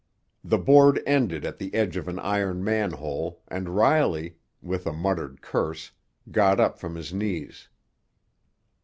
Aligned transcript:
The 0.43 0.57
board 0.57 0.99
ended 1.05 1.45
at 1.45 1.59
the 1.59 1.71
edge 1.75 1.95
of 1.95 2.07
an 2.07 2.17
iron 2.17 2.63
manhole, 2.63 3.43
and 3.47 3.69
Riley, 3.75 4.37
with 4.59 4.87
a 4.87 4.93
muttered 4.93 5.43
curse, 5.43 5.91
got 6.31 6.59
up 6.59 6.79
from 6.79 6.95
his 6.95 7.13
knees. 7.13 7.67